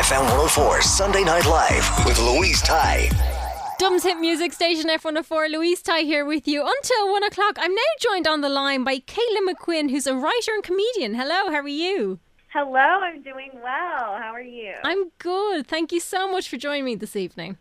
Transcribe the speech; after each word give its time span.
FM 0.00 0.22
104 0.22 0.80
Sunday 0.80 1.24
Night 1.24 1.44
Live 1.44 2.06
with 2.06 2.18
Louise 2.20 2.62
Ty. 2.62 3.10
Dubs 3.78 4.02
Hit 4.02 4.18
Music 4.18 4.54
Station 4.54 4.88
F104, 4.88 5.50
Louise 5.50 5.82
Ty 5.82 6.00
here 6.00 6.24
with 6.24 6.48
you 6.48 6.62
until 6.66 7.12
one 7.12 7.22
o'clock. 7.22 7.58
I'm 7.60 7.74
now 7.74 7.82
joined 8.00 8.26
on 8.26 8.40
the 8.40 8.48
line 8.48 8.82
by 8.82 9.00
Caitlin 9.00 9.46
McQuinn, 9.46 9.90
who's 9.90 10.06
a 10.06 10.14
writer 10.14 10.52
and 10.54 10.64
comedian. 10.64 11.16
Hello, 11.16 11.50
how 11.50 11.58
are 11.58 11.68
you? 11.68 12.18
Hello, 12.48 12.78
I'm 12.78 13.20
doing 13.20 13.50
well. 13.56 14.16
How 14.16 14.30
are 14.32 14.40
you? 14.40 14.72
I'm 14.84 15.10
good. 15.18 15.66
Thank 15.66 15.92
you 15.92 16.00
so 16.00 16.30
much 16.32 16.48
for 16.48 16.56
joining 16.56 16.86
me 16.86 16.94
this 16.94 17.14
evening. 17.14 17.58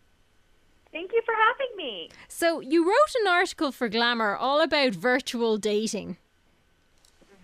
Thank 0.93 1.11
you 1.11 1.21
for 1.25 1.33
having 1.33 1.75
me. 1.75 2.09
So, 2.29 2.61
you 2.61 2.87
wrote 2.87 3.15
an 3.21 3.27
article 3.27 3.73
for 3.73 3.89
Glamour 3.89 4.37
all 4.37 4.61
about 4.61 4.93
virtual 4.93 5.57
dating. 5.57 6.15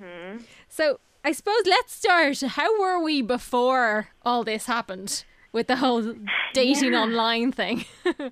hmm 0.02 0.38
So, 0.70 1.02
I 1.26 1.32
suppose 1.32 1.64
let's 1.66 1.92
start. 1.92 2.40
How 2.42 2.80
were 2.80 3.00
we 3.04 3.22
before 3.24 4.10
all 4.24 4.44
this 4.44 4.68
happened 4.68 5.26
with 5.52 5.66
the 5.68 5.78
whole 5.78 6.14
dating 6.54 6.94
Yeah. 6.94 7.02
online 7.02 7.52
thing? 7.52 7.86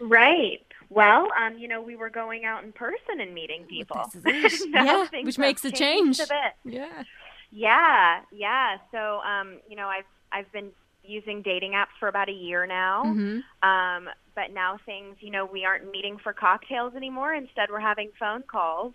Right. 0.00 0.64
Well, 0.90 1.26
um, 1.38 1.58
you 1.58 1.66
know, 1.66 1.82
we 1.82 1.96
were 1.96 2.08
going 2.08 2.44
out 2.44 2.62
in 2.62 2.70
person 2.72 3.20
and 3.20 3.34
meeting 3.34 3.64
people. 3.68 4.04
This 4.14 4.52
is 4.54 4.62
it. 4.66 4.70
Now 4.70 4.84
yeah, 5.12 5.22
which 5.24 5.38
makes 5.38 5.64
a 5.64 5.72
change. 5.72 6.20
a 6.20 6.26
bit. 6.26 6.54
Yeah. 6.74 7.02
Yeah, 7.50 8.20
yeah. 8.32 8.76
So, 8.92 9.18
um, 9.20 9.58
you 9.68 9.74
know, 9.76 9.88
I've 9.88 10.04
I've 10.30 10.50
been 10.52 10.70
using 11.02 11.42
dating 11.42 11.72
apps 11.72 11.94
for 11.98 12.06
about 12.08 12.28
a 12.28 12.32
year 12.32 12.64
now. 12.66 13.02
Mhm. 13.06 13.42
Um, 13.62 14.08
but 14.36 14.52
now 14.52 14.78
things, 14.86 15.16
you 15.20 15.30
know, 15.30 15.44
we 15.46 15.64
aren't 15.64 15.90
meeting 15.90 16.16
for 16.22 16.32
cocktails 16.32 16.94
anymore. 16.94 17.34
Instead, 17.34 17.70
we're 17.70 17.80
having 17.80 18.10
phone 18.18 18.42
calls 18.42 18.94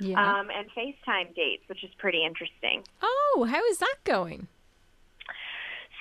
Yeah. 0.00 0.18
um, 0.40 0.48
and 0.50 0.66
FaceTime 0.76 1.34
dates, 1.34 1.62
which 1.68 1.84
is 1.84 1.90
pretty 1.98 2.24
interesting. 2.24 2.82
oh, 3.02 3.46
how 3.48 3.64
is 3.66 3.78
that 3.78 3.96
going? 4.04 4.48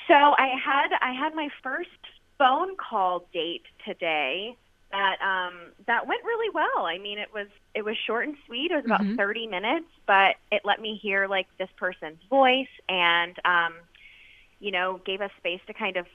So 0.07 0.15
I 0.15 0.47
had 0.63 0.89
I 1.01 1.13
had 1.13 1.35
my 1.35 1.49
first 1.61 1.89
phone 2.37 2.75
call 2.77 3.27
date 3.33 3.63
today 3.85 4.55
that 4.91 5.17
um 5.21 5.53
that 5.85 6.07
went 6.07 6.23
really 6.23 6.49
well. 6.53 6.85
I 6.85 6.97
mean 6.97 7.19
it 7.19 7.29
was 7.33 7.47
it 7.75 7.83
was 7.85 7.95
short 8.07 8.27
and 8.27 8.35
sweet. 8.47 8.71
It 8.71 8.75
was 8.75 8.85
about 8.85 9.01
Mhm. 9.01 9.17
30 9.17 9.47
minutes, 9.47 9.85
but 10.07 10.37
it 10.51 10.61
let 10.65 10.81
me 10.81 10.95
hear 10.99 11.27
like 11.27 11.47
this 11.59 11.69
person's 11.77 12.21
voice 12.29 12.67
and 12.87 13.35
um 13.45 13.75
you 14.61 14.71
know, 14.71 14.99
gave 15.05 15.21
us 15.21 15.31
space 15.37 15.61
to 15.67 15.73
kind 15.73 15.95
of 15.95 16.05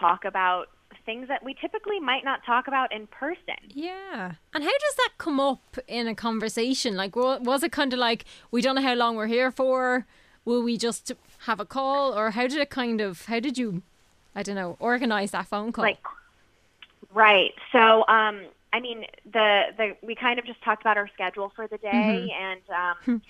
talk 0.00 0.24
about 0.26 0.68
things 1.06 1.28
that 1.28 1.42
we 1.44 1.54
typically 1.54 1.98
might 2.00 2.24
not 2.24 2.44
talk 2.44 2.68
about 2.68 2.92
in 2.92 3.06
person. 3.08 3.56
Yeah. 3.68 4.32
And 4.54 4.64
how 4.64 4.70
does 4.70 4.94
that 4.96 5.10
come 5.18 5.40
up 5.40 5.78
in 5.88 6.06
a 6.08 6.14
conversation? 6.14 6.96
Like, 6.96 7.16
wa- 7.16 7.38
was 7.38 7.62
it 7.62 7.72
kind 7.72 7.92
of 7.92 7.98
like, 7.98 8.24
we 8.50 8.60
don't 8.62 8.74
know 8.76 8.82
how 8.82 8.94
long 8.94 9.16
we're 9.16 9.26
here 9.26 9.50
for? 9.50 10.06
Will 10.44 10.62
we 10.62 10.76
just 10.76 11.12
have 11.46 11.60
a 11.60 11.64
call? 11.64 12.16
Or 12.16 12.30
how 12.32 12.46
did 12.46 12.58
it 12.58 12.70
kind 12.70 13.00
of, 13.00 13.26
how 13.26 13.40
did 13.40 13.58
you, 13.58 13.82
I 14.34 14.42
don't 14.42 14.54
know, 14.56 14.76
organize 14.80 15.30
that 15.32 15.46
phone 15.46 15.72
call? 15.72 15.84
Like 15.84 15.98
Right. 17.12 17.52
So, 17.72 18.06
um, 18.06 18.42
I 18.72 18.78
mean, 18.78 19.04
the 19.32 19.62
the 19.76 19.96
we 20.00 20.14
kind 20.14 20.38
of 20.38 20.44
just 20.46 20.62
talked 20.62 20.80
about 20.82 20.96
our 20.96 21.08
schedule 21.08 21.52
for 21.56 21.66
the 21.66 21.76
day, 21.78 22.28
Mhm. 22.30 22.32
and 22.32 22.60
um, 23.08 23.22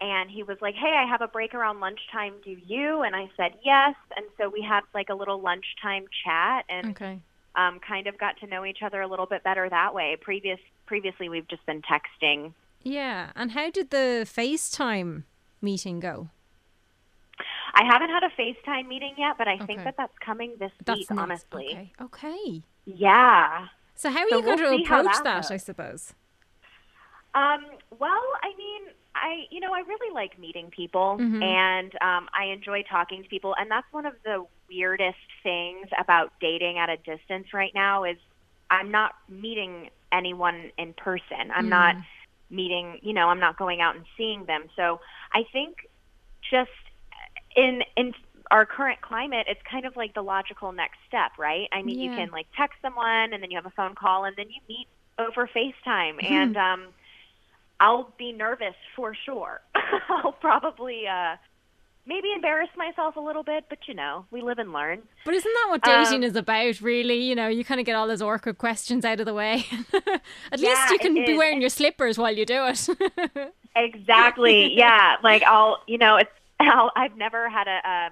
and 0.00 0.30
he 0.30 0.42
was 0.42 0.58
like, 0.60 0.74
"Hey, 0.74 0.94
I 0.96 1.06
have 1.08 1.22
a 1.22 1.28
break 1.28 1.54
around 1.54 1.80
lunchtime. 1.80 2.34
Do 2.44 2.56
you?" 2.66 3.02
And 3.02 3.14
I 3.16 3.30
said 3.36 3.54
yes, 3.64 3.94
and 4.16 4.26
so 4.38 4.48
we 4.48 4.62
had 4.62 4.82
like 4.94 5.08
a 5.08 5.14
little 5.14 5.40
lunchtime 5.40 6.04
chat, 6.24 6.64
and 6.68 6.90
okay. 6.90 7.20
um, 7.54 7.80
kind 7.80 8.06
of 8.06 8.18
got 8.18 8.36
to 8.40 8.46
know 8.46 8.64
each 8.64 8.82
other 8.82 9.00
a 9.00 9.06
little 9.06 9.26
bit 9.26 9.42
better 9.42 9.68
that 9.68 9.94
way. 9.94 10.16
Previous 10.20 10.58
previously, 10.86 11.28
we've 11.28 11.48
just 11.48 11.64
been 11.66 11.82
texting. 11.82 12.52
Yeah. 12.82 13.30
And 13.34 13.50
how 13.52 13.70
did 13.70 13.90
the 13.90 14.24
FaceTime 14.26 15.24
meeting 15.60 15.98
go? 15.98 16.28
I 17.74 17.84
haven't 17.84 18.08
had 18.10 18.22
a 18.22 18.30
FaceTime 18.40 18.86
meeting 18.88 19.14
yet, 19.18 19.36
but 19.36 19.48
I 19.48 19.58
think 19.58 19.84
that 19.84 19.96
that's 19.98 20.16
coming 20.24 20.52
this 20.58 20.72
That's 20.84 20.98
week. 21.00 21.10
next. 21.10 21.20
Honestly, 21.20 21.66
Okay. 21.66 21.92
Okay. 22.00 22.62
yeah. 22.86 23.66
So 23.96 24.10
how 24.10 24.20
are 24.20 24.28
So 24.30 24.36
you 24.36 24.42
going 24.42 24.58
we'll 24.60 24.78
to 24.78 24.82
approach 24.84 25.12
that 25.16 25.24
that. 25.24 25.50
I 25.50 25.56
suppose? 25.58 26.14
Um, 27.34 27.66
well, 27.98 28.22
I 29.36 29.46
you 29.50 29.60
know 29.60 29.72
I 29.74 29.80
really 29.80 30.14
like 30.14 30.38
meeting 30.38 30.70
people, 30.70 31.18
Mhm. 31.20 31.42
and 31.42 31.92
um, 32.00 32.28
I 32.38 32.46
enjoy 32.46 32.82
talking 32.82 33.22
to 33.22 33.28
people, 33.28 33.54
and 33.58 33.70
that's 33.70 33.86
one 33.92 34.06
of 34.06 34.14
the 34.24 34.44
weirdest 34.70 35.18
things 35.42 35.86
about 35.98 36.32
dating 36.40 36.78
at 36.78 36.88
a 36.90 36.96
distance 36.98 37.52
right 37.52 37.72
now 37.74 38.04
is 38.04 38.16
I'm 38.70 38.90
not 38.90 39.12
meeting 39.28 39.90
anyone 40.12 40.70
in 40.78 40.94
person. 40.94 41.50
I'm 41.54 41.68
not 41.68 41.96
meeting, 42.50 42.98
you 43.02 43.12
know, 43.12 43.28
I'm 43.28 43.40
not 43.40 43.56
going 43.58 43.80
out 43.80 43.96
and 43.96 44.04
seeing 44.16 44.44
them. 44.46 44.64
So 44.76 45.00
I 45.34 45.44
think 45.52 45.76
just 46.50 46.70
in 47.56 47.82
in 47.96 48.12
our 48.50 48.66
current 48.66 49.00
climate, 49.02 49.46
it's 49.48 49.60
kind 49.70 49.86
of 49.86 49.96
like 49.96 50.14
the 50.14 50.22
logical 50.22 50.72
next 50.72 50.98
step, 51.06 51.32
right? 51.38 51.68
I 51.72 51.82
mean, 51.82 52.00
you 52.00 52.10
can 52.10 52.30
like 52.30 52.46
text 52.56 52.78
someone 52.82 53.32
and 53.32 53.42
then 53.42 53.50
you 53.50 53.56
have 53.56 53.66
a 53.66 53.70
phone 53.76 53.94
call 53.94 54.24
and 54.24 54.36
then 54.36 54.46
you 54.48 54.60
meet 54.68 54.88
over 55.18 55.48
FaceTime 55.54 56.22
and 56.24 56.56
um 56.56 56.94
I'll 57.80 58.12
be 58.18 58.32
nervous 58.32 58.74
for 58.94 59.14
sure. 59.14 59.60
I'll 60.08 60.32
probably 60.32 61.06
uh 61.06 61.36
maybe 62.06 62.32
embarrass 62.32 62.68
myself 62.76 63.16
a 63.16 63.20
little 63.20 63.42
bit, 63.42 63.64
but 63.68 63.78
you 63.88 63.94
know, 63.94 64.24
we 64.30 64.40
live 64.40 64.58
and 64.58 64.72
learn. 64.72 65.02
But 65.24 65.34
isn't 65.34 65.52
that 65.52 65.66
what 65.70 65.82
dating 65.82 66.18
Um, 66.18 66.22
is 66.22 66.36
about, 66.36 66.80
really? 66.80 67.20
You 67.22 67.34
know, 67.34 67.48
you 67.48 67.64
kind 67.64 67.80
of 67.80 67.86
get 67.86 67.96
all 67.96 68.06
those 68.06 68.22
awkward 68.22 68.58
questions 68.58 69.04
out 69.04 69.18
of 69.20 69.26
the 69.26 69.34
way. 69.34 69.66
At 70.52 70.60
Yeah, 70.60 70.68
least 70.70 70.90
you 70.90 70.98
can 71.00 71.14
be 71.14 71.32
is. 71.32 71.38
wearing 71.38 71.60
your 71.60 71.70
slippers 71.70 72.16
while 72.16 72.34
you 72.34 72.46
do 72.46 72.64
it. 72.66 72.88
Exactly. 73.76 74.72
yeah. 74.74 75.16
Like 75.22 75.42
I'll, 75.42 75.82
you 75.86 75.98
know, 75.98 76.16
it's 76.16 76.30
I'll, 76.60 76.90
I've 76.96 77.16
never 77.16 77.48
had 77.48 77.66
a, 77.68 77.80
a 77.88 78.10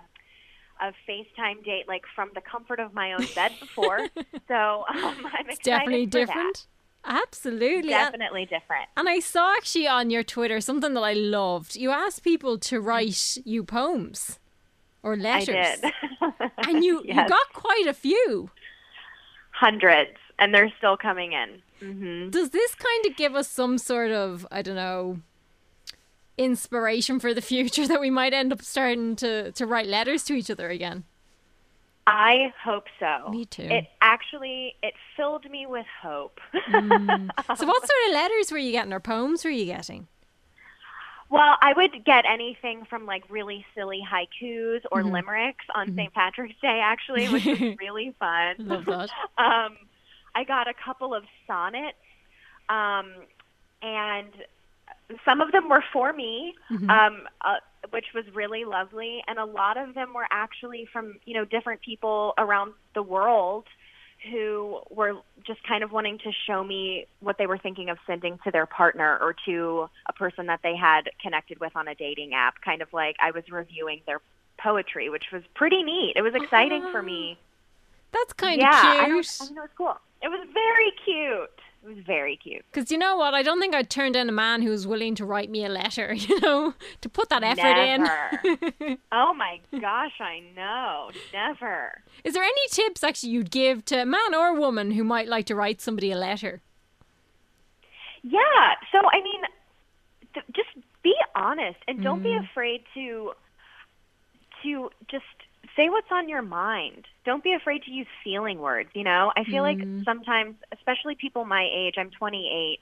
a 0.88 0.92
FaceTime 1.08 1.64
date 1.64 1.86
like 1.88 2.02
from 2.14 2.30
the 2.34 2.40
comfort 2.40 2.80
of 2.80 2.92
my 2.92 3.12
own 3.14 3.26
bed 3.34 3.52
before. 3.60 4.00
so 4.48 4.84
um, 4.88 5.26
I'm 5.32 5.48
it's 5.48 5.60
excited 5.60 5.62
definitely 5.62 6.06
for 6.10 6.26
that. 6.26 6.66
Absolutely. 7.06 7.90
Definitely 7.90 8.44
different. 8.46 8.88
And 8.96 9.08
I 9.08 9.20
saw 9.20 9.52
actually 9.56 9.86
on 9.86 10.10
your 10.10 10.22
Twitter 10.22 10.60
something 10.60 10.94
that 10.94 11.00
I 11.02 11.12
loved. 11.12 11.76
You 11.76 11.90
asked 11.90 12.22
people 12.22 12.58
to 12.58 12.80
write 12.80 13.38
you 13.44 13.62
poems 13.64 14.38
or 15.02 15.16
letters. 15.16 15.54
I 15.54 15.76
did. 15.80 15.92
And 16.68 16.82
you, 16.82 17.02
you 17.04 17.14
got 17.14 17.52
quite 17.52 17.86
a 17.86 17.92
few. 17.92 18.50
hundreds, 19.50 20.16
and 20.38 20.54
they're 20.54 20.72
still 20.78 20.96
coming 20.96 21.32
in. 21.32 21.62
hmm 21.80 22.30
Does 22.30 22.50
this 22.50 22.74
kind 22.74 23.06
of 23.06 23.16
give 23.16 23.34
us 23.34 23.48
some 23.48 23.76
sort 23.78 24.10
of, 24.10 24.46
I 24.50 24.62
don't 24.62 24.76
know, 24.76 25.20
inspiration 26.38 27.20
for 27.20 27.34
the 27.34 27.42
future 27.52 27.86
that 27.86 28.00
we 28.00 28.10
might 28.10 28.32
end 28.32 28.52
up 28.52 28.62
starting 28.62 29.14
to, 29.16 29.52
to 29.52 29.66
write 29.66 29.86
letters 29.86 30.24
to 30.24 30.34
each 30.34 30.50
other 30.50 30.70
again? 30.70 31.04
I 32.06 32.52
hope 32.62 32.84
so. 33.00 33.30
Me 33.30 33.44
too. 33.46 33.62
It 33.62 33.86
actually 34.02 34.74
it 34.82 34.94
filled 35.16 35.50
me 35.50 35.66
with 35.66 35.86
hope. 36.02 36.40
So, 37.56 37.66
what 37.66 37.80
sort 37.80 38.08
of 38.08 38.12
letters 38.14 38.50
were 38.52 38.58
you 38.58 38.72
getting 38.72 38.92
or 38.92 39.00
poems 39.00 39.44
were 39.44 39.50
you 39.50 39.64
getting? 39.66 40.08
Well, 41.30 41.56
I 41.60 41.72
would 41.74 42.04
get 42.04 42.24
anything 42.28 42.84
from 42.84 43.06
like 43.06 43.24
really 43.30 43.64
silly 43.74 44.02
haikus 44.06 44.82
or 44.92 45.02
Mm-hmm. 45.02 45.10
limericks 45.12 45.64
on 45.74 45.94
St. 45.96 46.12
Patrick's 46.12 46.54
Day, 46.60 46.80
actually, 46.82 47.28
which 47.28 47.44
was 47.46 47.58
really 47.80 48.14
fun. 48.18 48.56
Love 48.58 48.84
that. 48.84 49.10
um, 49.38 49.76
I 50.34 50.44
got 50.44 50.68
a 50.68 50.74
couple 50.74 51.14
of 51.14 51.24
sonnets, 51.46 51.96
um, 52.68 53.12
and 53.82 54.28
some 55.24 55.40
of 55.40 55.50
them 55.52 55.68
were 55.68 55.84
for 55.92 56.12
me. 56.12 56.54
Mm-hmm. 56.70 56.90
Um, 56.90 57.22
uh, 57.40 57.56
which 57.90 58.06
was 58.14 58.24
really 58.34 58.64
lovely. 58.64 59.22
And 59.26 59.38
a 59.38 59.44
lot 59.44 59.76
of 59.76 59.94
them 59.94 60.14
were 60.14 60.26
actually 60.30 60.86
from, 60.92 61.18
you 61.24 61.34
know, 61.34 61.44
different 61.44 61.80
people 61.82 62.34
around 62.38 62.72
the 62.94 63.02
world 63.02 63.66
who 64.30 64.80
were 64.90 65.14
just 65.46 65.62
kind 65.64 65.84
of 65.84 65.92
wanting 65.92 66.18
to 66.18 66.32
show 66.46 66.64
me 66.64 67.06
what 67.20 67.36
they 67.36 67.46
were 67.46 67.58
thinking 67.58 67.90
of 67.90 67.98
sending 68.06 68.38
to 68.44 68.50
their 68.50 68.66
partner 68.66 69.18
or 69.20 69.34
to 69.44 69.88
a 70.06 70.12
person 70.12 70.46
that 70.46 70.60
they 70.62 70.74
had 70.74 71.10
connected 71.20 71.60
with 71.60 71.76
on 71.76 71.88
a 71.88 71.94
dating 71.94 72.32
app. 72.34 72.60
Kind 72.62 72.80
of 72.80 72.92
like 72.92 73.16
I 73.20 73.32
was 73.32 73.44
reviewing 73.50 74.00
their 74.06 74.20
poetry, 74.58 75.10
which 75.10 75.26
was 75.32 75.42
pretty 75.54 75.82
neat. 75.82 76.14
It 76.16 76.22
was 76.22 76.34
exciting 76.34 76.82
for 76.90 77.02
me. 77.02 77.38
That's 78.12 78.32
kind 78.32 78.62
of 78.62 78.68
I, 78.68 78.80
cute. 78.80 79.08
don't- 79.08 79.50
I 79.50 79.54
know 79.54 79.64
it's 79.64 79.74
cool. 79.76 79.96
It 80.22 80.28
was 80.28 80.46
very 80.54 80.92
cute. 81.04 81.50
It 81.84 81.96
was 81.96 82.04
very 82.06 82.38
cute. 82.38 82.64
Because 82.72 82.90
you 82.90 82.96
know 82.96 83.16
what? 83.16 83.34
I 83.34 83.42
don't 83.42 83.60
think 83.60 83.74
I'd 83.74 83.90
turn 83.90 84.12
down 84.12 84.30
a 84.30 84.32
man 84.32 84.62
who's 84.62 84.86
willing 84.86 85.14
to 85.16 85.26
write 85.26 85.50
me 85.50 85.66
a 85.66 85.68
letter, 85.68 86.14
you 86.14 86.40
know, 86.40 86.72
to 87.02 87.08
put 87.10 87.28
that 87.28 87.42
effort 87.42 87.62
Never. 87.62 88.40
in. 88.80 88.98
oh 89.12 89.34
my 89.34 89.60
gosh, 89.78 90.18
I 90.18 90.42
know. 90.56 91.10
Never. 91.34 92.02
Is 92.24 92.32
there 92.32 92.42
any 92.42 92.68
tips 92.70 93.04
actually 93.04 93.30
you'd 93.30 93.50
give 93.50 93.84
to 93.86 94.00
a 94.00 94.06
man 94.06 94.34
or 94.34 94.48
a 94.48 94.54
woman 94.54 94.92
who 94.92 95.04
might 95.04 95.28
like 95.28 95.44
to 95.46 95.54
write 95.54 95.82
somebody 95.82 96.10
a 96.10 96.16
letter? 96.16 96.62
Yeah. 98.22 98.74
So 98.90 99.00
I 99.12 99.22
mean, 99.22 99.42
th- 100.32 100.46
just 100.54 100.70
be 101.02 101.14
honest 101.34 101.78
and 101.86 102.02
don't 102.02 102.22
be 102.22 102.30
mm. 102.30 102.48
afraid 102.50 102.82
to 102.94 103.32
to 104.62 104.90
just 105.10 105.24
say 105.76 105.88
what's 105.88 106.10
on 106.10 106.28
your 106.28 106.42
mind. 106.42 107.06
Don't 107.24 107.42
be 107.42 107.52
afraid 107.52 107.82
to 107.84 107.90
use 107.90 108.06
feeling 108.22 108.58
words, 108.58 108.90
you 108.94 109.04
know? 109.04 109.32
I 109.36 109.44
feel 109.44 109.62
like 109.62 109.78
mm-hmm. 109.78 110.02
sometimes, 110.04 110.56
especially 110.72 111.14
people 111.14 111.44
my 111.44 111.68
age, 111.72 111.94
I'm 111.98 112.10
28, 112.10 112.78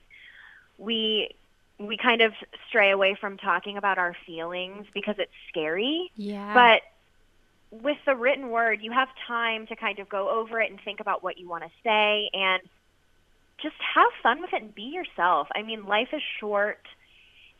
we 0.78 1.30
we 1.78 1.96
kind 1.96 2.20
of 2.20 2.32
stray 2.68 2.90
away 2.90 3.16
from 3.20 3.36
talking 3.38 3.76
about 3.76 3.98
our 3.98 4.14
feelings 4.24 4.86
because 4.94 5.16
it's 5.18 5.32
scary. 5.48 6.12
Yeah. 6.16 6.54
But 6.54 6.82
with 7.82 7.96
the 8.06 8.14
written 8.14 8.50
word, 8.50 8.80
you 8.82 8.92
have 8.92 9.08
time 9.26 9.66
to 9.66 9.76
kind 9.76 9.98
of 9.98 10.08
go 10.08 10.28
over 10.28 10.60
it 10.60 10.70
and 10.70 10.78
think 10.80 11.00
about 11.00 11.22
what 11.22 11.38
you 11.38 11.48
want 11.48 11.64
to 11.64 11.70
say 11.82 12.30
and 12.32 12.62
just 13.60 13.74
have 13.94 14.10
fun 14.22 14.40
with 14.40 14.52
it 14.52 14.62
and 14.62 14.74
be 14.74 14.82
yourself. 14.82 15.48
I 15.54 15.62
mean, 15.62 15.86
life 15.86 16.08
is 16.12 16.22
short 16.38 16.80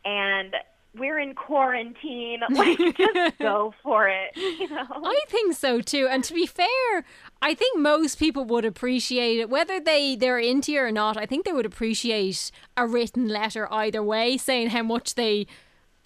and 0.05 0.55
we're 0.97 1.19
in 1.19 1.35
quarantine. 1.35 2.41
Like, 2.53 2.77
just 2.97 3.37
go 3.39 3.73
for 3.81 4.07
it, 4.07 4.35
you 4.35 4.69
know? 4.69 4.85
I 4.89 5.19
think 5.27 5.55
so 5.55 5.81
too. 5.81 6.07
And 6.09 6.23
to 6.23 6.33
be 6.33 6.45
fair, 6.45 7.03
I 7.41 7.53
think 7.55 7.79
most 7.79 8.19
people 8.19 8.45
would 8.45 8.65
appreciate 8.65 9.39
it, 9.39 9.49
whether 9.49 9.79
they 9.79 10.15
they're 10.15 10.39
into 10.39 10.71
you 10.73 10.81
or 10.81 10.91
not. 10.91 11.17
I 11.17 11.25
think 11.25 11.45
they 11.45 11.51
would 11.51 11.65
appreciate 11.65 12.51
a 12.77 12.85
written 12.85 13.27
letter 13.27 13.71
either 13.73 14.03
way, 14.03 14.37
saying 14.37 14.69
how 14.69 14.83
much 14.83 15.15
they, 15.15 15.47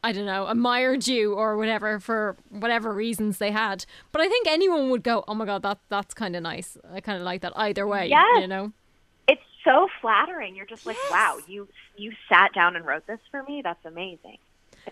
I 0.04 0.13
don't 0.13 0.25
know, 0.25 0.48
admired 0.48 1.07
you 1.07 1.33
or 1.33 1.57
whatever 1.57 2.00
for 2.00 2.38
whatever 2.50 2.94
reasons 2.94 3.40
they 3.40 3.51
had. 3.51 3.86
But 4.12 4.22
I 4.22 4.30
think 4.30 4.48
anyone 4.48 4.90
would 4.90 5.04
go, 5.04 5.25
"Oh 5.28 5.33
my 5.33 5.45
god, 5.45 5.63
that 5.63 5.80
that's 5.90 6.13
kind 6.13 6.36
of 6.36 6.44
nice." 6.44 6.78
I 6.94 7.01
kind 7.01 7.18
of 7.18 7.24
like 7.24 7.42
that 7.42 7.54
either 7.56 7.86
way. 7.86 8.07
Yes. 8.07 8.42
You 8.42 8.48
know. 8.48 8.72
It's 9.28 9.42
so 9.66 9.90
flattering. 10.01 10.56
You're 10.56 10.66
just 10.66 10.86
like, 10.86 10.98
wow, 11.12 11.40
you 11.48 11.68
you 11.98 12.13
sat 12.30 12.54
down 12.54 12.75
and 12.75 12.86
wrote 12.86 13.06
this 13.06 13.19
for 13.31 13.44
me. 13.44 13.62
That's 13.62 13.83
amazing. 13.86 14.38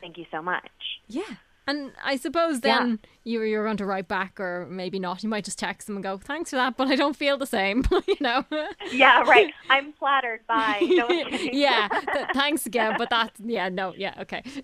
Thank 0.02 0.18
you 0.18 0.26
so 0.32 0.42
much. 0.42 0.70
Yeah. 1.08 1.24
And 1.68 1.94
I 2.04 2.18
suppose 2.18 2.62
then 2.62 3.00
you 3.24 3.42
you're 3.42 3.64
going 3.64 3.78
to 3.78 3.88
write 3.88 4.08
back, 4.08 4.40
or 4.40 4.68
maybe 4.70 5.00
not. 5.00 5.24
You 5.24 5.30
might 5.30 5.46
just 5.46 5.58
text 5.58 5.88
them 5.88 5.96
and 5.96 6.04
go, 6.04 6.20
"Thanks 6.20 6.52
for 6.52 6.58
that," 6.58 6.78
but 6.78 6.90
I 6.90 6.96
don't 6.96 7.16
feel 7.16 7.40
the 7.40 7.48
same. 7.48 7.84
you 8.08 8.18
know. 8.22 8.46
Yeah, 8.92 9.22
right. 9.22 9.52
I'm 9.70 9.94
flattered 9.94 10.42
by. 10.48 10.80
No, 10.96 11.10
yeah, 11.10 11.88
th- 11.90 12.28
thanks 12.34 12.66
again. 12.68 12.96
But 12.98 13.10
that, 13.10 13.32
yeah, 13.44 13.70
no, 13.70 13.94
yeah, 13.98 14.14
okay. 14.22 14.44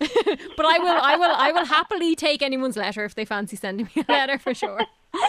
but 0.56 0.64
I 0.64 0.78
will, 0.78 0.98
I 1.02 1.16
will, 1.16 1.34
I 1.34 1.50
will 1.50 1.64
happily 1.64 2.14
take 2.14 2.40
anyone's 2.40 2.76
letter 2.76 3.04
if 3.04 3.16
they 3.16 3.24
fancy 3.24 3.56
sending 3.56 3.88
me 3.94 4.04
a 4.08 4.12
letter 4.12 4.38
for 4.38 4.54
sure. 4.54 4.78
but 5.12 5.20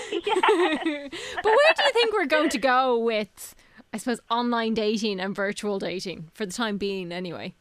where 0.71 1.73
do 1.75 1.83
you 1.83 1.91
think 1.91 2.13
we're 2.13 2.25
going 2.25 2.49
to 2.49 2.57
go 2.59 2.97
with, 2.99 3.55
I 3.93 3.97
suppose, 3.97 4.19
online 4.29 4.75
dating 4.75 5.19
and 5.19 5.35
virtual 5.35 5.79
dating 5.79 6.29
for 6.33 6.45
the 6.45 6.53
time 6.53 6.77
being, 6.77 7.11
anyway? 7.11 7.55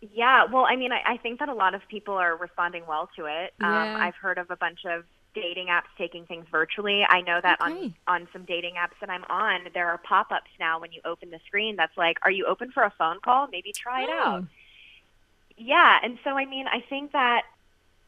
Yeah, 0.00 0.44
well, 0.50 0.64
I 0.64 0.76
mean, 0.76 0.92
I, 0.92 1.00
I 1.06 1.16
think 1.18 1.40
that 1.40 1.48
a 1.48 1.54
lot 1.54 1.74
of 1.74 1.82
people 1.88 2.14
are 2.14 2.36
responding 2.36 2.84
well 2.86 3.10
to 3.16 3.26
it. 3.26 3.52
Yeah. 3.60 3.82
Um, 3.82 3.96
I've 4.00 4.14
heard 4.14 4.38
of 4.38 4.50
a 4.50 4.56
bunch 4.56 4.80
of 4.86 5.04
dating 5.34 5.66
apps 5.68 5.90
taking 5.98 6.24
things 6.26 6.46
virtually. 6.50 7.04
I 7.08 7.20
know 7.20 7.38
that 7.42 7.60
Okay. 7.60 7.94
on 8.06 8.22
on 8.22 8.28
some 8.32 8.44
dating 8.44 8.74
apps 8.74 8.98
that 9.00 9.10
I'm 9.10 9.24
on, 9.28 9.60
there 9.74 9.88
are 9.88 9.98
pop-ups 9.98 10.50
now 10.58 10.80
when 10.80 10.90
you 10.92 11.00
open 11.04 11.30
the 11.30 11.38
screen 11.46 11.76
that's 11.76 11.96
like, 11.96 12.16
"Are 12.22 12.30
you 12.30 12.46
open 12.46 12.72
for 12.72 12.82
a 12.82 12.90
phone 12.98 13.20
call? 13.20 13.46
Maybe 13.52 13.72
try 13.72 14.02
it 14.02 14.08
Oh. 14.10 14.18
out." 14.18 14.44
Yeah, 15.56 15.98
and 16.02 16.18
so 16.24 16.30
I 16.30 16.46
mean, 16.46 16.66
I 16.66 16.80
think 16.80 17.12
that 17.12 17.42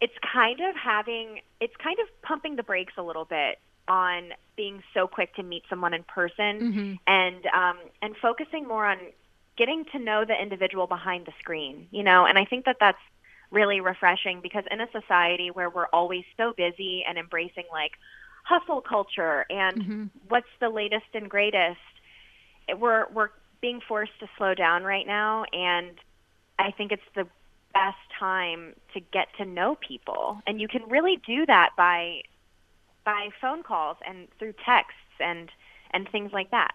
it's 0.01 0.17
kind 0.33 0.61
of 0.61 0.75
having 0.75 1.43
it's 1.61 1.77
kind 1.77 1.99
of 2.01 2.07
pumping 2.23 2.57
the 2.57 2.63
brakes 2.63 2.95
a 2.97 3.03
little 3.03 3.27
bit 3.27 3.59
on 3.87 4.33
being 4.57 4.83
so 4.95 5.07
quick 5.07 5.35
to 5.35 5.43
meet 5.43 5.63
someone 5.69 5.93
in 5.95 6.03
person 6.05 6.99
and 7.07 7.47
um 7.47 7.79
and 8.01 8.17
focusing 8.17 8.67
more 8.67 8.87
on 8.87 8.99
getting 9.57 9.85
to 9.93 9.99
know 9.99 10.25
the 10.25 10.41
individual 10.41 10.87
behind 10.87 11.27
the 11.27 11.33
screen, 11.39 11.89
you 11.91 12.03
know? 12.03 12.27
And 12.27 12.39
I 12.39 12.45
think 12.45 12.65
that 12.65 12.77
that's 12.81 12.99
really 13.51 13.81
refreshing 13.81 14.41
because 14.41 14.65
in 14.71 14.81
a 14.81 14.91
society 14.93 15.51
where 15.51 15.69
we're 15.69 15.87
always 15.93 16.25
so 16.37 16.55
busy 16.57 17.05
and 17.07 17.19
embracing 17.19 17.65
like 17.71 17.93
hustle 18.45 18.81
culture 18.81 19.45
and 19.51 19.77
mm-hmm. 19.77 20.05
what's 20.29 20.47
the 20.61 20.71
latest 20.71 21.07
and 21.15 21.29
greatest, 21.29 21.79
we're 22.79 23.07
we're 23.13 23.31
being 23.61 23.81
forced 23.87 24.19
to 24.21 24.27
slow 24.37 24.55
down 24.55 24.83
right 24.83 25.07
now 25.07 25.45
and 25.53 25.93
I 26.59 26.71
think 26.71 26.93
it's 26.93 27.03
the 27.15 27.27
best 27.73 27.97
time 28.19 28.75
to 28.95 29.01
get 29.01 29.29
to 29.39 29.45
know 29.45 29.77
people. 29.77 30.41
And 30.47 30.61
you 30.61 30.69
can 30.69 30.83
really 30.89 31.21
do 31.27 31.47
that 31.47 31.71
by 31.77 32.23
by 33.05 33.29
phone 33.41 33.63
calls 33.63 33.97
and 34.07 34.29
through 34.39 34.55
texts 34.65 35.01
and 35.21 35.51
and 35.93 36.09
things 36.09 36.33
like 36.33 36.51
that. 36.51 36.73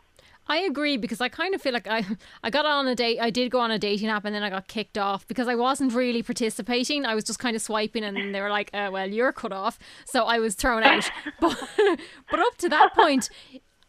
I 0.48 0.58
agree 0.60 0.98
because 0.98 1.22
I 1.22 1.30
kind 1.30 1.54
of 1.54 1.62
feel 1.62 1.74
like 1.74 1.88
I 1.88 2.06
I 2.44 2.50
got 2.50 2.66
on 2.66 2.88
a 2.88 2.96
date 2.96 3.20
I 3.20 3.30
did 3.30 3.52
go 3.52 3.60
on 3.60 3.72
a 3.72 3.80
dating 3.80 4.10
app 4.10 4.26
and 4.26 4.34
then 4.34 4.44
I 4.44 4.50
got 4.50 4.68
kicked 4.68 4.98
off 4.98 5.28
because 5.28 5.48
I 5.48 5.56
wasn't 5.56 5.94
really 5.94 6.24
participating. 6.24 7.06
I 7.06 7.16
was 7.16 7.24
just 7.24 7.40
kind 7.40 7.56
of 7.56 7.62
swiping 7.62 8.04
and 8.04 8.34
they 8.34 8.42
were 8.42 8.50
like, 8.50 8.70
uh, 8.74 8.90
"Well, 8.92 9.10
you're 9.10 9.32
cut 9.32 9.52
off," 9.52 9.80
so 10.06 10.26
I 10.26 10.40
was 10.40 10.56
thrown 10.56 10.84
out. 10.84 11.10
but 11.40 11.58
but 12.32 12.40
up 12.40 12.58
to 12.58 12.70
that 12.70 12.94
point. 12.94 13.30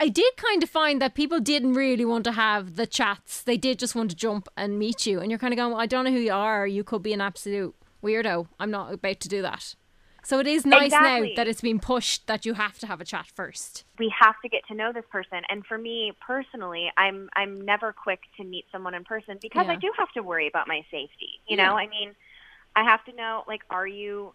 I 0.01 0.07
did 0.07 0.37
kind 0.37 0.63
of 0.63 0.71
find 0.71 1.03
that 1.03 1.17
people 1.17 1.41
didn't 1.41 1.75
really 1.75 2.05
want 2.05 2.23
to 2.25 2.33
have 2.33 2.77
the 2.77 2.87
chats. 2.87 3.43
They 3.43 3.57
did 3.57 3.81
just 3.81 3.97
want 3.97 4.11
to 4.11 4.17
jump 4.17 4.49
and 4.57 4.79
meet 4.79 5.07
you. 5.07 5.19
And 5.19 5.29
you're 5.29 5.41
kind 5.41 5.53
of 5.53 5.57
going, 5.57 5.73
well, 5.73 5.81
I 5.81 5.87
don't 5.87 6.05
know 6.05 6.13
who 6.13 6.21
you 6.21 6.33
are. 6.33 6.69
You 6.69 6.85
could 6.85 7.03
be 7.03 7.13
an 7.13 7.21
absolute 7.21 7.75
weirdo. 8.01 8.47
I'm 8.61 8.71
not 8.71 8.93
about 8.93 9.19
to 9.19 9.29
do 9.29 9.43
that. 9.43 9.75
So 10.29 10.39
it 10.41 10.47
is 10.47 10.67
nice 10.67 10.93
Exactly. 10.93 11.29
now 11.31 11.35
that 11.37 11.49
it's 11.49 11.63
been 11.63 11.81
pushed 11.81 12.27
that 12.27 12.45
you 12.45 12.53
have 12.53 12.79
to 12.81 12.87
have 12.87 13.01
a 13.01 13.05
chat 13.13 13.29
first. 13.35 13.85
we 13.99 14.13
have 14.21 14.35
to 14.43 14.49
get 14.51 14.61
to 14.69 14.75
know 14.75 14.93
this 14.93 15.07
person. 15.11 15.41
And 15.49 15.65
for 15.65 15.79
me 15.79 16.13
personally 16.33 16.85
i'm 16.99 17.31
i'm 17.35 17.53
never 17.73 17.89
quick 18.07 18.21
to 18.37 18.45
meet 18.45 18.67
someone 18.71 18.95
in 18.95 19.05
person 19.05 19.39
because 19.41 19.67
i 19.75 19.77
do 19.77 19.91
have 19.99 20.11
to 20.17 20.23
worry 20.23 20.47
about 20.47 20.69
my 20.69 20.81
safety 20.91 21.33
you 21.49 21.57
know? 21.57 21.73
I 21.85 21.87
mean 21.89 22.15
i 22.77 22.83
have 22.85 23.03
to 23.07 23.13
know 23.15 23.45
like 23.49 23.63
are 23.71 23.87
you 23.87 24.35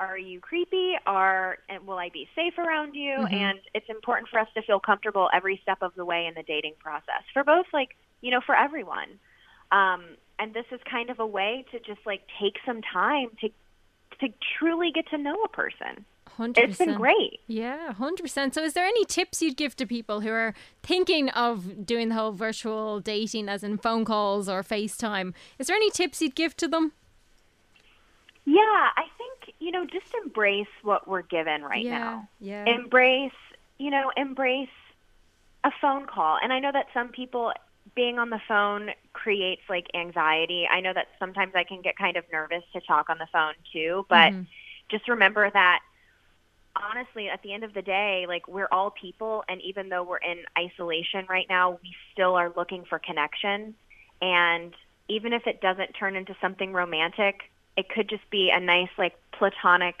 are 0.00 0.18
you 0.18 0.40
creepy? 0.40 0.88
Are 1.06 1.58
and 1.70 1.86
will 1.86 1.98
i 2.06 2.10
be 2.10 2.28
safe 2.34 2.56
around 2.58 2.94
you? 2.94 3.12
And 3.12 3.58
it's 3.74 3.88
important 3.88 4.28
for 4.28 4.38
us 4.38 4.48
to 4.56 4.62
feel 4.62 4.80
comfortable 4.80 5.30
every 5.32 5.58
step 5.62 5.78
of 5.80 5.92
the 5.94 6.04
way 6.04 6.26
in 6.26 6.34
the 6.34 6.42
dating 6.42 6.74
process 6.78 7.22
for 7.32 7.42
both 7.42 7.66
like 7.72 7.90
you 8.20 8.30
know 8.30 8.42
for 8.44 8.54
everyone. 8.54 9.10
Um 9.70 10.02
and 10.38 10.52
this 10.52 10.66
is 10.72 10.80
kind 10.90 11.08
of 11.08 11.20
a 11.20 11.26
way 11.26 11.64
to 11.72 11.78
just 11.78 12.00
like 12.04 12.22
take 12.40 12.56
some 12.66 12.80
time 12.82 13.28
to 13.40 13.48
to 14.22 14.28
truly 14.58 14.90
get 14.90 15.08
to 15.10 15.18
know 15.18 15.36
a 15.44 15.48
person 15.48 16.04
100%. 16.38 16.56
it's 16.56 16.78
been 16.78 16.94
great 16.94 17.40
Yeah, 17.46 17.92
hundred 17.92 18.22
percent. 18.22 18.54
So, 18.54 18.62
is 18.62 18.72
there 18.72 18.86
any 18.86 19.04
tips 19.04 19.42
you'd 19.42 19.56
give 19.58 19.76
to 19.76 19.86
people 19.86 20.20
who 20.20 20.30
are 20.30 20.54
thinking 20.82 21.28
of 21.30 21.84
doing 21.84 22.08
the 22.08 22.14
whole 22.14 22.32
virtual 22.32 23.00
dating, 23.00 23.50
as 23.50 23.62
in 23.62 23.76
phone 23.76 24.06
calls 24.06 24.48
or 24.48 24.62
FaceTime? 24.62 25.34
Is 25.58 25.66
there 25.66 25.76
any 25.76 25.90
tips 25.90 26.22
you'd 26.22 26.34
give 26.34 26.56
to 26.56 26.66
them? 26.68 26.92
Yeah, 28.44 28.60
I 28.96 29.04
think, 29.18 29.54
you 29.60 29.70
know, 29.70 29.84
just 29.84 30.06
embrace 30.24 30.66
what 30.82 31.06
we're 31.06 31.22
given 31.22 31.62
right 31.62 31.84
yeah, 31.84 31.98
now. 31.98 32.28
yeah, 32.40 32.64
Embrace, 32.66 33.30
you 33.78 33.90
know, 33.90 34.10
embrace 34.16 34.68
a 35.64 35.70
phone 35.80 36.06
call. 36.06 36.38
And 36.42 36.52
I 36.52 36.58
know 36.58 36.72
that 36.72 36.86
some 36.92 37.08
people 37.10 37.52
being 37.94 38.18
on 38.18 38.30
the 38.30 38.40
phone 38.48 38.90
creates 39.12 39.62
like 39.68 39.86
anxiety. 39.94 40.66
I 40.70 40.80
know 40.80 40.92
that 40.92 41.08
sometimes 41.18 41.52
I 41.54 41.64
can 41.64 41.82
get 41.82 41.96
kind 41.96 42.16
of 42.16 42.24
nervous 42.32 42.62
to 42.72 42.80
talk 42.80 43.10
on 43.10 43.18
the 43.18 43.26
phone 43.32 43.54
too, 43.72 44.06
but 44.08 44.32
mm-hmm. 44.32 44.42
just 44.90 45.08
remember 45.08 45.50
that 45.50 45.80
honestly 46.74 47.28
at 47.28 47.42
the 47.42 47.52
end 47.52 47.64
of 47.64 47.74
the 47.74 47.82
day 47.82 48.24
like 48.26 48.48
we're 48.48 48.68
all 48.72 48.90
people 48.90 49.44
and 49.48 49.60
even 49.60 49.88
though 49.88 50.02
we're 50.02 50.16
in 50.16 50.38
isolation 50.58 51.26
right 51.28 51.46
now 51.48 51.78
we 51.82 51.94
still 52.12 52.34
are 52.34 52.50
looking 52.56 52.84
for 52.88 52.98
connection 52.98 53.74
and 54.22 54.72
even 55.08 55.32
if 55.32 55.46
it 55.46 55.60
doesn't 55.60 55.92
turn 55.92 56.16
into 56.16 56.34
something 56.40 56.72
romantic 56.72 57.50
it 57.76 57.88
could 57.90 58.08
just 58.08 58.28
be 58.30 58.50
a 58.50 58.58
nice 58.58 58.88
like 58.96 59.14
platonic 59.32 59.96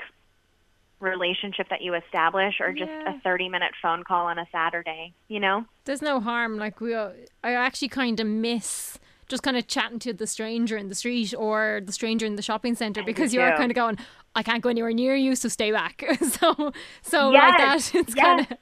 relationship 1.02 1.68
that 1.70 1.82
you 1.82 1.94
establish 1.94 2.54
or 2.60 2.72
just 2.72 2.90
Yeah. 2.90 3.16
a 3.16 3.20
30 3.20 3.48
minute 3.48 3.72
phone 3.82 4.04
call 4.04 4.26
on 4.26 4.38
a 4.38 4.46
saturday 4.52 5.12
you 5.28 5.40
know 5.40 5.64
There's 5.84 6.00
no 6.02 6.20
harm. 6.20 6.56
Like 6.58 6.80
we, 6.80 6.94
I 6.94 7.12
actually 7.42 7.88
kind 7.88 8.18
of 8.20 8.26
miss 8.26 8.98
just 9.28 9.42
kind 9.42 9.56
of 9.56 9.66
chatting 9.66 9.98
to 10.00 10.12
the 10.12 10.26
stranger 10.26 10.76
in 10.76 10.88
the 10.88 10.94
street 10.94 11.34
or 11.36 11.80
the 11.84 11.92
stranger 11.92 12.26
in 12.26 12.36
the 12.36 12.42
shopping 12.42 12.74
center 12.74 13.02
because 13.02 13.32
you're 13.34 13.56
kind 13.56 13.70
of 13.70 13.74
going, 13.74 13.96
I 14.34 14.42
can't 14.42 14.62
go 14.62 14.68
anywhere 14.68 14.92
near 14.92 15.14
you, 15.16 15.34
so 15.36 15.48
stay 15.48 15.72
back. 15.72 16.04
so 16.20 16.72
so 17.02 17.30
Yes, 17.32 17.42
like 17.48 17.58
that, 17.58 17.94
it's 18.00 18.14
yes. 18.16 18.24
kind 18.24 18.40
of 18.40 18.56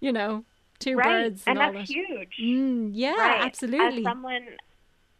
you 0.00 0.12
know 0.12 0.44
two 0.80 0.96
right, 0.96 1.06
birds 1.30 1.42
and 1.46 1.58
all 1.58 1.72
that's 1.72 1.88
that. 1.88 1.94
huge. 1.94 2.34
Mm, 2.42 2.90
yeah, 2.94 3.12
right. 3.12 3.42
absolutely. 3.46 3.98
As 3.98 4.04
someone, 4.04 4.46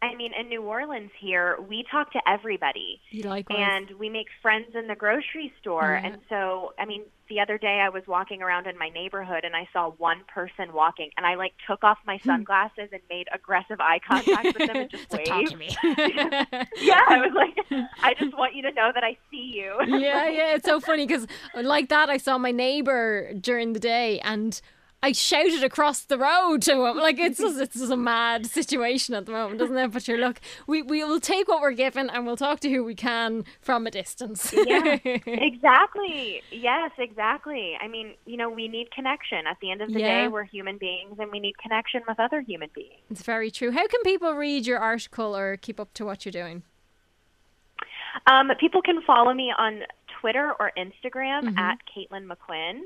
I 0.01 0.15
mean, 0.15 0.31
in 0.39 0.47
New 0.47 0.63
Orleans 0.63 1.11
here, 1.19 1.57
we 1.67 1.83
talk 1.91 2.13
to 2.13 2.21
everybody. 2.25 3.01
likewise. 3.23 3.59
and 3.59 3.99
we 3.99 4.09
make 4.09 4.27
friends 4.41 4.67
in 4.73 4.87
the 4.87 4.95
grocery 4.95 5.51
store. 5.59 5.99
Yeah. 6.01 6.07
And 6.07 6.21
so, 6.29 6.73
I 6.79 6.85
mean, 6.85 7.03
the 7.27 7.41
other 7.41 7.57
day 7.57 7.81
I 7.83 7.89
was 7.89 8.03
walking 8.07 8.41
around 8.41 8.65
in 8.65 8.77
my 8.77 8.87
neighborhood 8.89 9.43
and 9.43 9.55
I 9.55 9.67
saw 9.73 9.91
one 9.91 10.21
person 10.33 10.73
walking, 10.73 11.09
and 11.17 11.25
I 11.25 11.35
like 11.35 11.53
took 11.67 11.83
off 11.83 11.97
my 12.07 12.17
hmm. 12.17 12.29
sunglasses 12.29 12.89
and 12.93 13.01
made 13.09 13.27
aggressive 13.33 13.81
eye 13.81 13.99
contact 14.07 14.57
with 14.57 14.67
them 14.67 14.77
and 14.77 14.89
just 14.89 15.03
It's 15.11 15.13
like, 15.13 15.25
talk 15.25 15.37
waved. 15.39 15.51
to 15.51 15.57
me. 15.57 15.75
Yeah, 16.81 17.01
I 17.07 17.17
was 17.17 17.33
like, 17.35 17.83
I 18.01 18.13
just 18.13 18.37
want 18.37 18.55
you 18.55 18.61
to 18.63 18.71
know 18.71 18.91
that 18.93 19.03
I 19.03 19.17
see 19.29 19.51
you. 19.53 19.75
yeah, 19.85 20.29
yeah, 20.29 20.55
it's 20.55 20.65
so 20.65 20.79
funny 20.79 21.05
because 21.05 21.27
uh, 21.55 21.61
like 21.61 21.89
that, 21.89 22.09
I 22.09 22.17
saw 22.17 22.37
my 22.37 22.51
neighbor 22.51 23.33
during 23.33 23.73
the 23.73 23.79
day 23.79 24.19
and. 24.21 24.61
I 25.01 25.13
shouted 25.13 25.63
across 25.63 26.01
the 26.01 26.17
road 26.17 26.61
to 26.63 26.73
him. 26.85 26.97
Like 26.97 27.17
it's 27.19 27.39
just 27.39 27.57
it's 27.59 27.75
just 27.77 27.91
a 27.91 27.95
mad 27.95 28.45
situation 28.45 29.15
at 29.15 29.25
the 29.25 29.31
moment, 29.31 29.59
doesn't 29.59 29.77
it? 29.77 29.91
But 29.93 30.03
sure, 30.03 30.17
look, 30.17 30.41
we 30.67 30.81
we 30.81 31.03
will 31.05 31.21
take 31.21 31.47
what 31.47 31.61
we're 31.61 31.71
given 31.71 32.09
and 32.09 32.25
we'll 32.25 32.35
talk 32.35 32.59
to 32.61 32.69
who 32.69 32.83
we 32.83 32.95
can 32.95 33.45
from 33.61 33.87
a 33.87 33.91
distance. 33.91 34.53
yeah, 34.53 34.97
exactly. 35.05 36.41
Yes, 36.51 36.91
exactly. 36.97 37.77
I 37.79 37.87
mean, 37.87 38.15
you 38.25 38.35
know, 38.35 38.49
we 38.49 38.67
need 38.67 38.91
connection. 38.91 39.47
At 39.47 39.57
the 39.61 39.71
end 39.71 39.81
of 39.81 39.93
the 39.93 39.99
Yeah. 40.01 40.23
day, 40.23 40.27
we're 40.27 40.43
human 40.43 40.77
beings 40.77 41.15
and 41.17 41.31
we 41.31 41.39
need 41.39 41.57
connection 41.57 42.01
with 42.05 42.19
other 42.19 42.41
human 42.41 42.69
beings. 42.75 42.99
It's 43.09 43.23
very 43.23 43.51
true. 43.51 43.71
How 43.71 43.87
can 43.87 44.01
people 44.03 44.33
read 44.33 44.67
your 44.67 44.79
article 44.79 45.35
or 45.35 45.55
keep 45.55 45.79
up 45.79 45.93
to 45.93 46.05
what 46.05 46.25
you're 46.25 46.31
doing? 46.33 46.63
Um, 48.27 48.51
people 48.59 48.81
can 48.81 49.01
follow 49.03 49.33
me 49.33 49.53
on 49.57 49.83
Twitter 50.19 50.51
or 50.59 50.71
Instagram 50.77 51.57
at 51.57 51.77
Caitlin 51.95 52.27
McQuinn. 52.29 52.81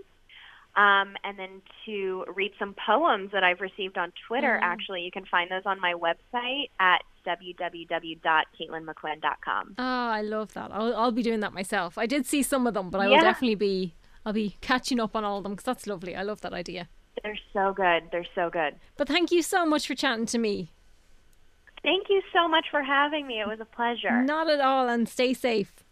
Um, 0.75 1.15
and 1.23 1.37
then 1.37 1.61
to 1.85 2.25
read 2.35 2.51
some 2.57 2.73
poems 2.85 3.31
that 3.31 3.43
I've 3.43 3.61
received 3.61 3.97
on 3.97 4.11
Twitter, 4.27 4.59
actually, 4.63 5.01
you 5.03 5.11
can 5.11 5.25
find 5.25 5.51
those 5.51 5.61
on 5.65 5.79
my 5.79 5.93
website 5.93 6.69
at 6.79 7.03
www.caitlinmcquinn.com. 7.27 9.75
Oh, 9.77 9.83
I 9.83 10.21
love 10.21 10.53
that. 10.53 10.71
I'll 10.73 10.95
I'll 10.95 11.11
be 11.11 11.23
doing 11.23 11.39
that 11.41 11.53
myself. 11.53 11.97
I 11.97 12.05
did 12.05 12.25
see 12.25 12.43
some 12.43 12.65
of 12.67 12.73
them, 12.73 12.89
but 12.89 13.01
I 13.01 13.07
will 13.07 13.15
Yeah. 13.15 13.21
definitely 13.21 13.55
be 13.55 13.93
I'll 14.25 14.33
be 14.33 14.55
catching 14.61 14.99
up 14.99 15.15
on 15.15 15.23
all 15.23 15.37
of 15.37 15.43
them 15.43 15.53
because 15.53 15.65
that's 15.65 15.87
lovely. 15.87 16.15
I 16.15 16.23
love 16.23 16.41
that 16.41 16.53
idea. 16.53 16.87
They're 17.23 17.37
so 17.51 17.73
good. 17.73 18.09
They're 18.11 18.25
so 18.33 18.49
good. 18.49 18.75
But 18.97 19.07
thank 19.07 19.31
you 19.31 19.41
so 19.43 19.65
much 19.65 19.85
for 19.87 19.95
chatting 19.95 20.25
to 20.27 20.37
me. 20.37 20.71
Thank 21.83 22.07
you 22.09 22.21
so 22.33 22.47
much 22.47 22.67
for 22.71 22.81
having 22.81 23.27
me. 23.27 23.41
It 23.41 23.47
was 23.47 23.59
a 23.59 23.65
pleasure. 23.65 24.21
Not 24.23 24.49
at 24.49 24.61
all, 24.61 24.87
and 24.87 25.07
stay 25.07 25.33
safe. 25.33 25.83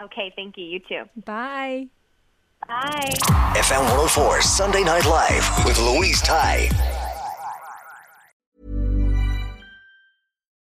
Okay, 0.00 0.32
thank 0.36 0.56
you. 0.58 0.64
You 0.64 0.80
too. 0.80 1.04
Bye. 1.24 1.88
FM 2.68 3.80
104 3.88 4.42
Sunday 4.42 4.84
Night 4.84 5.06
Live 5.06 5.64
with 5.64 5.78
Louise 5.78 6.20
Ty. 6.20 6.68